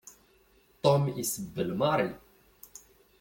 Tom 0.83 1.01
isebbel 1.23 1.69
Mary. 1.81 2.09